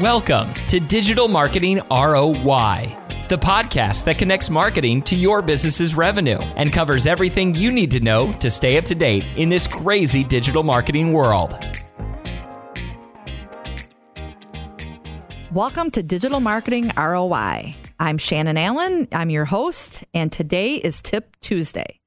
Welcome 0.00 0.52
to 0.66 0.80
Digital 0.80 1.28
Marketing 1.28 1.76
ROI, 1.88 2.98
the 3.28 3.38
podcast 3.38 4.02
that 4.06 4.18
connects 4.18 4.50
marketing 4.50 5.02
to 5.02 5.14
your 5.14 5.40
business's 5.40 5.94
revenue 5.94 6.38
and 6.56 6.72
covers 6.72 7.06
everything 7.06 7.54
you 7.54 7.70
need 7.70 7.92
to 7.92 8.00
know 8.00 8.32
to 8.32 8.50
stay 8.50 8.76
up 8.76 8.84
to 8.86 8.96
date 8.96 9.24
in 9.36 9.50
this 9.50 9.68
crazy 9.68 10.24
digital 10.24 10.64
marketing 10.64 11.12
world. 11.12 11.56
Welcome 15.52 15.92
to 15.92 16.02
Digital 16.02 16.40
Marketing 16.40 16.90
ROI. 16.96 17.76
I'm 18.00 18.18
Shannon 18.18 18.56
Allen. 18.56 19.06
I'm 19.12 19.30
your 19.30 19.44
host, 19.44 20.02
and 20.12 20.32
today 20.32 20.74
is 20.74 21.02
Tip 21.02 21.36
Tuesday. 21.40 22.00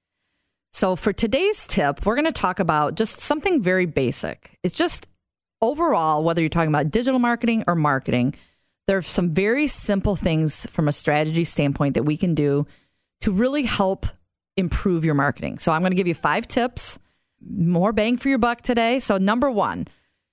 So, 0.73 0.98
for 0.98 1.13
today's 1.13 1.66
tip, 1.66 2.05
we're 2.05 2.16
going 2.16 2.26
to 2.26 2.34
talk 2.34 2.59
about 2.59 2.95
just 2.95 3.22
something 3.22 3.63
very 3.63 3.85
basic. 3.85 4.58
It's 4.62 4.76
just 4.76 5.08
overall, 5.61 6.23
whether 6.23 6.41
you're 6.41 6.49
talking 6.49 6.70
about 6.70 6.91
digital 6.91 7.20
marketing 7.20 7.63
or 7.67 7.75
marketing, 7.75 8.35
there 8.88 8.97
are 8.97 9.02
some 9.02 9.34
very 9.34 9.67
simple 9.67 10.16
things 10.16 10.66
from 10.67 10.88
a 10.88 10.91
strategy 10.91 11.43
standpoint 11.43 11.93
that 11.95 12.03
we 12.03 12.17
can 12.17 12.33
do 12.35 12.66
to 13.21 13.31
really 13.31 13.63
help 13.63 14.05
improve 14.55 15.03
your 15.03 15.13
marketing. 15.13 15.59
So 15.59 15.71
I'm 15.71 15.81
going 15.81 15.91
to 15.91 15.95
give 15.95 16.07
you 16.07 16.13
five 16.13 16.47
tips, 16.47 16.97
more 17.41 17.91
bang 17.91 18.17
for 18.17 18.30
your 18.30 18.38
buck 18.38 18.61
today. 18.61 18.99
So, 18.99 19.17
number 19.17 19.52
one, 19.52 19.88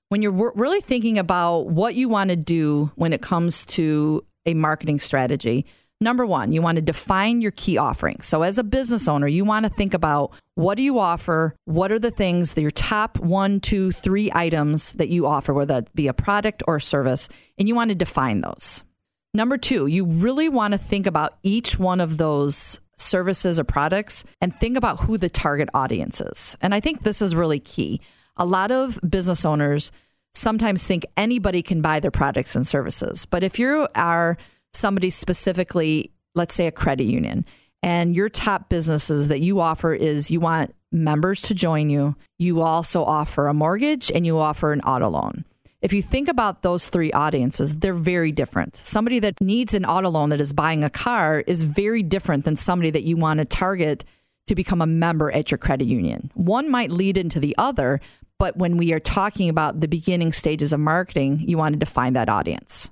when 0.08 0.22
you're 0.22 0.52
really 0.54 0.80
thinking 0.80 1.18
about 1.18 1.66
what 1.66 1.94
you 1.94 2.08
want 2.08 2.30
to 2.30 2.36
do 2.36 2.92
when 2.94 3.12
it 3.12 3.22
comes 3.22 3.66
to 3.66 4.24
a 4.46 4.54
marketing 4.54 5.00
strategy, 5.00 5.66
Number 6.00 6.26
one, 6.26 6.52
you 6.52 6.60
want 6.60 6.76
to 6.76 6.82
define 6.82 7.40
your 7.40 7.52
key 7.52 7.78
offerings. 7.78 8.26
So, 8.26 8.42
as 8.42 8.58
a 8.58 8.64
business 8.64 9.08
owner, 9.08 9.26
you 9.26 9.44
want 9.44 9.64
to 9.64 9.70
think 9.70 9.94
about 9.94 10.34
what 10.54 10.76
do 10.76 10.82
you 10.82 10.98
offer? 10.98 11.54
What 11.64 11.92
are 11.92 11.98
the 11.98 12.10
things 12.10 12.54
that 12.54 12.62
your 12.62 12.70
top 12.70 13.18
one, 13.18 13.60
two, 13.60 13.92
three 13.92 14.30
items 14.34 14.92
that 14.92 15.08
you 15.08 15.26
offer, 15.26 15.54
whether 15.54 15.80
that 15.80 15.94
be 15.94 16.08
a 16.08 16.12
product 16.12 16.62
or 16.66 16.76
a 16.76 16.80
service, 16.80 17.28
and 17.58 17.68
you 17.68 17.74
want 17.74 17.90
to 17.90 17.94
define 17.94 18.40
those. 18.40 18.84
Number 19.32 19.56
two, 19.56 19.86
you 19.86 20.04
really 20.04 20.48
want 20.48 20.72
to 20.72 20.78
think 20.78 21.06
about 21.06 21.38
each 21.42 21.78
one 21.78 22.00
of 22.00 22.18
those 22.18 22.80
services 22.96 23.58
or 23.58 23.64
products 23.64 24.24
and 24.40 24.54
think 24.54 24.76
about 24.76 25.00
who 25.00 25.18
the 25.18 25.28
target 25.28 25.68
audience 25.74 26.20
is. 26.20 26.56
And 26.60 26.74
I 26.74 26.80
think 26.80 27.02
this 27.02 27.20
is 27.20 27.34
really 27.34 27.58
key. 27.58 28.00
A 28.36 28.44
lot 28.44 28.70
of 28.70 29.00
business 29.08 29.44
owners 29.44 29.90
sometimes 30.34 30.84
think 30.84 31.04
anybody 31.16 31.62
can 31.62 31.80
buy 31.80 32.00
their 32.00 32.10
products 32.10 32.54
and 32.54 32.66
services. 32.66 33.26
But 33.26 33.42
if 33.42 33.58
you 33.58 33.88
are 33.94 34.36
somebody 34.76 35.10
specifically, 35.10 36.12
let's 36.34 36.54
say 36.54 36.66
a 36.66 36.72
credit 36.72 37.04
union, 37.04 37.44
and 37.82 38.16
your 38.16 38.28
top 38.28 38.68
businesses 38.68 39.28
that 39.28 39.40
you 39.40 39.60
offer 39.60 39.92
is 39.92 40.30
you 40.30 40.40
want 40.40 40.74
members 40.90 41.42
to 41.42 41.54
join 41.54 41.90
you, 41.90 42.16
you 42.38 42.62
also 42.62 43.04
offer 43.04 43.46
a 43.46 43.54
mortgage 43.54 44.10
and 44.10 44.24
you 44.24 44.38
offer 44.38 44.72
an 44.72 44.80
auto 44.80 45.08
loan. 45.08 45.44
If 45.82 45.92
you 45.92 46.00
think 46.00 46.28
about 46.28 46.62
those 46.62 46.88
three 46.88 47.12
audiences, 47.12 47.74
they're 47.74 47.92
very 47.92 48.32
different. 48.32 48.74
Somebody 48.74 49.18
that 49.18 49.38
needs 49.38 49.74
an 49.74 49.84
auto 49.84 50.08
loan 50.08 50.30
that 50.30 50.40
is 50.40 50.54
buying 50.54 50.82
a 50.82 50.88
car 50.88 51.44
is 51.46 51.64
very 51.64 52.02
different 52.02 52.46
than 52.46 52.56
somebody 52.56 52.90
that 52.90 53.02
you 53.02 53.18
want 53.18 53.40
to 53.40 53.44
target 53.44 54.04
to 54.46 54.54
become 54.54 54.80
a 54.80 54.86
member 54.86 55.30
at 55.30 55.50
your 55.50 55.58
credit 55.58 55.84
union. 55.84 56.30
One 56.32 56.70
might 56.70 56.90
lead 56.90 57.18
into 57.18 57.38
the 57.38 57.54
other, 57.58 58.00
but 58.38 58.56
when 58.56 58.78
we 58.78 58.94
are 58.94 59.00
talking 59.00 59.50
about 59.50 59.80
the 59.80 59.88
beginning 59.88 60.32
stages 60.32 60.72
of 60.72 60.80
marketing, 60.80 61.40
you 61.46 61.58
want 61.58 61.74
to 61.74 61.78
define 61.78 62.14
that 62.14 62.30
audience. 62.30 62.90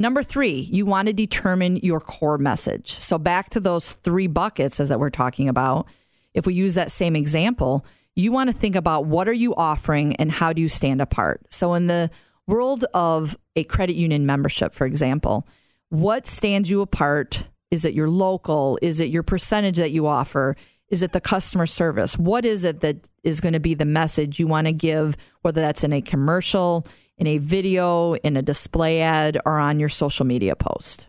Number 0.00 0.22
three, 0.22 0.60
you 0.70 0.86
want 0.86 1.08
to 1.08 1.12
determine 1.12 1.76
your 1.78 1.98
core 1.98 2.38
message. 2.38 2.90
So 2.92 3.18
back 3.18 3.50
to 3.50 3.60
those 3.60 3.94
three 3.94 4.28
buckets 4.28 4.78
as 4.78 4.88
that 4.90 5.00
we're 5.00 5.10
talking 5.10 5.48
about. 5.48 5.88
If 6.34 6.46
we 6.46 6.54
use 6.54 6.74
that 6.74 6.92
same 6.92 7.16
example, 7.16 7.84
you 8.14 8.30
want 8.30 8.48
to 8.48 8.54
think 8.54 8.76
about 8.76 9.06
what 9.06 9.28
are 9.28 9.32
you 9.32 9.54
offering 9.56 10.14
and 10.16 10.30
how 10.30 10.52
do 10.52 10.62
you 10.62 10.68
stand 10.68 11.02
apart. 11.02 11.52
So 11.52 11.74
in 11.74 11.88
the 11.88 12.10
world 12.46 12.84
of 12.94 13.36
a 13.56 13.64
credit 13.64 13.96
union 13.96 14.24
membership, 14.24 14.72
for 14.72 14.86
example, 14.86 15.48
what 15.88 16.26
stands 16.26 16.70
you 16.70 16.80
apart? 16.80 17.48
Is 17.70 17.84
it 17.84 17.94
your 17.94 18.08
local? 18.08 18.78
Is 18.80 19.00
it 19.00 19.10
your 19.10 19.24
percentage 19.24 19.76
that 19.76 19.90
you 19.90 20.06
offer? 20.06 20.56
Is 20.88 21.02
it 21.02 21.12
the 21.12 21.20
customer 21.20 21.66
service? 21.66 22.16
What 22.16 22.44
is 22.44 22.62
it 22.64 22.80
that 22.80 23.08
is 23.24 23.40
going 23.40 23.52
to 23.52 23.60
be 23.60 23.74
the 23.74 23.84
message 23.84 24.38
you 24.38 24.46
want 24.46 24.68
to 24.68 24.72
give, 24.72 25.16
whether 25.42 25.60
that's 25.60 25.84
in 25.84 25.92
a 25.92 26.00
commercial, 26.00 26.86
in 27.18 27.26
a 27.26 27.38
video, 27.38 28.14
in 28.14 28.36
a 28.36 28.42
display 28.42 29.00
ad, 29.00 29.38
or 29.44 29.58
on 29.58 29.78
your 29.78 29.88
social 29.88 30.24
media 30.24 30.56
post. 30.56 31.08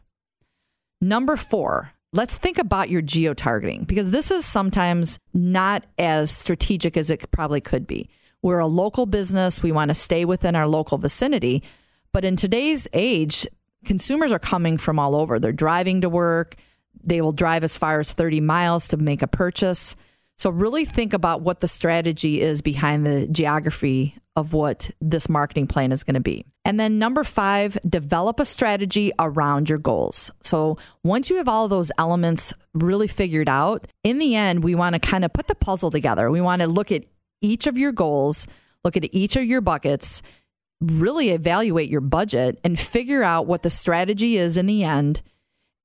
Number 1.02 1.38
four, 1.38 1.94
let's 2.12 2.36
think 2.36 2.58
about 2.58 2.90
your 2.90 3.02
geo 3.02 3.34
targeting 3.34 3.84
because 3.84 4.10
this 4.10 4.32
is 4.32 4.46
sometimes 4.46 5.20
not 5.34 5.86
as 5.98 6.32
strategic 6.32 6.98
as 6.98 7.10
it 7.12 7.32
probably 7.32 7.62
could 7.62 7.88
be. 7.88 8.10
We're 8.42 8.60
a 8.60 8.68
local 8.68 9.06
business, 9.06 9.62
we 9.62 9.72
want 9.72 9.90
to 9.90 9.96
stay 9.96 10.26
within 10.26 10.56
our 10.56 10.68
local 10.68 10.98
vicinity. 10.98 11.64
But 12.12 12.26
in 12.26 12.36
today's 12.36 12.88
age, 12.94 13.46
consumers 13.86 14.32
are 14.32 14.40
coming 14.40 14.78
from 14.78 14.98
all 14.98 15.16
over. 15.16 15.40
They're 15.40 15.52
driving 15.52 16.02
to 16.02 16.10
work, 16.10 16.56
they 17.02 17.22
will 17.22 17.32
drive 17.32 17.64
as 17.64 17.78
far 17.78 18.00
as 18.00 18.14
30 18.14 18.42
miles 18.42 18.88
to 18.90 18.98
make 18.98 19.22
a 19.22 19.28
purchase. 19.28 19.96
So, 20.36 20.50
really 20.50 20.86
think 20.86 21.14
about 21.14 21.42
what 21.42 21.60
the 21.60 21.68
strategy 21.68 22.42
is 22.42 22.62
behind 22.62 23.06
the 23.06 23.28
geography 23.28 24.16
of 24.40 24.54
what 24.54 24.90
this 25.00 25.30
marketing 25.30 25.68
plan 25.68 25.92
is 25.92 26.04
going 26.04 26.16
to 26.16 26.20
be. 26.20 26.46
And 26.66 26.80
then 26.80 26.98
number 26.98 27.24
five, 27.24 27.78
develop 27.88 28.40
a 28.40 28.46
strategy 28.46 29.12
around 29.20 29.70
your 29.70 29.78
goals. 29.78 30.32
So 30.42 30.78
once 31.04 31.30
you 31.30 31.38
have 31.38 31.48
all 31.48 31.68
those 31.68 31.92
elements 31.98 32.54
really 32.74 33.08
figured 33.08 33.50
out, 33.50 33.88
in 34.04 34.18
the 34.18 34.36
end, 34.36 34.64
we 34.64 34.76
want 34.76 34.94
to 34.94 35.00
kind 35.00 35.26
of 35.26 35.34
put 35.34 35.48
the 35.48 35.56
puzzle 35.56 35.92
together. 35.92 36.32
We 36.32 36.42
want 36.42 36.62
to 36.62 36.68
look 36.68 36.92
at 36.92 37.04
each 37.42 37.68
of 37.68 37.78
your 37.78 37.92
goals, 37.92 38.48
look 38.84 38.98
at 38.98 39.14
each 39.14 39.36
of 39.36 39.46
your 39.46 39.62
buckets, 39.62 40.22
really 40.82 41.30
evaluate 41.30 41.90
your 41.90 42.02
budget 42.02 42.60
and 42.64 42.80
figure 42.80 43.24
out 43.24 43.48
what 43.48 43.64
the 43.64 43.70
strategy 43.70 44.38
is 44.38 44.58
in 44.58 44.66
the 44.66 44.84
end. 44.84 45.22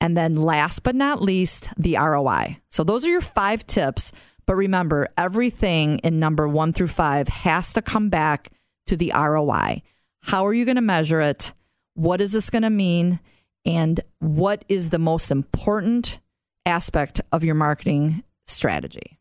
And 0.01 0.17
then 0.17 0.37
last 0.37 0.83
but 0.83 0.95
not 0.95 1.23
least, 1.23 1.71
the 1.77 1.97
ROI. 1.97 2.59
So 2.71 2.85
those 2.85 3.05
are 3.05 3.11
your 3.11 3.21
five 3.21 3.67
tips 3.67 4.13
but 4.47 4.57
remember, 4.57 5.09
everything 5.17 5.99
in 5.99 6.19
number 6.19 6.49
one 6.49 6.73
through 6.73 6.89
five 6.89 7.29
has 7.29 7.73
to 7.75 7.83
come 7.83 8.09
back 8.09 8.51
to 8.87 8.97
the 8.97 9.13
ROI. 9.15 9.83
How 10.23 10.47
are 10.47 10.55
you 10.55 10.65
going 10.65 10.77
to 10.77 10.83
measure 10.83 11.21
it? 11.21 11.53
What 11.95 12.21
is 12.21 12.33
this 12.33 12.51
going 12.51 12.63
to 12.63 12.71
mean? 12.71 13.21
And 13.65 14.01
what 14.19 14.65
is 14.69 14.91
the 14.91 14.99
most 14.99 15.31
important 15.31 16.21
aspect 16.67 17.21
of 17.33 17.45
your 17.45 17.55
marketing 17.55 18.23
strategy? 18.47 19.19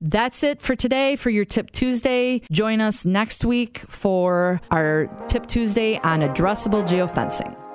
That's 0.00 0.42
it 0.42 0.60
for 0.60 0.76
today 0.76 1.16
for 1.16 1.30
your 1.30 1.44
Tip 1.44 1.70
Tuesday. 1.70 2.42
Join 2.52 2.80
us 2.80 3.04
next 3.04 3.44
week 3.44 3.78
for 3.88 4.60
our 4.70 5.06
Tip 5.28 5.46
Tuesday 5.46 5.98
on 5.98 6.20
addressable 6.20 6.86
geofencing. 6.86 7.65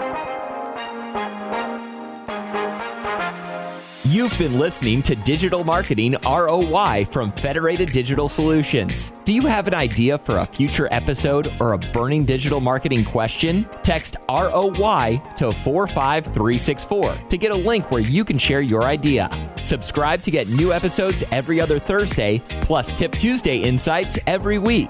You've 4.11 4.37
been 4.37 4.59
listening 4.59 5.01
to 5.03 5.15
Digital 5.15 5.63
Marketing 5.63 6.17
ROI 6.25 7.05
from 7.05 7.31
Federated 7.31 7.93
Digital 7.93 8.27
Solutions. 8.27 9.13
Do 9.23 9.33
you 9.33 9.43
have 9.43 9.67
an 9.67 9.73
idea 9.73 10.17
for 10.17 10.39
a 10.39 10.45
future 10.45 10.89
episode 10.91 11.53
or 11.61 11.71
a 11.71 11.77
burning 11.77 12.25
digital 12.25 12.59
marketing 12.59 13.05
question? 13.05 13.69
Text 13.83 14.17
ROI 14.27 15.21
to 15.37 15.53
45364 15.53 17.21
to 17.29 17.37
get 17.37 17.51
a 17.51 17.55
link 17.55 17.89
where 17.89 18.01
you 18.01 18.25
can 18.25 18.37
share 18.37 18.59
your 18.59 18.83
idea. 18.83 19.29
Subscribe 19.61 20.21
to 20.23 20.31
get 20.31 20.49
new 20.49 20.73
episodes 20.73 21.23
every 21.31 21.61
other 21.61 21.79
Thursday, 21.79 22.41
plus 22.59 22.91
Tip 22.91 23.13
Tuesday 23.13 23.59
insights 23.59 24.19
every 24.27 24.57
week. 24.57 24.89